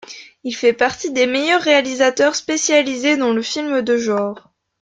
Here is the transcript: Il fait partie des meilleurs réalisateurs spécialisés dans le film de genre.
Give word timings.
Il 0.43 0.55
fait 0.55 0.73
partie 0.73 1.11
des 1.13 1.27
meilleurs 1.27 1.61
réalisateurs 1.61 2.33
spécialisés 2.33 3.17
dans 3.17 3.33
le 3.33 3.43
film 3.43 3.83
de 3.83 3.97
genre. 3.97 4.49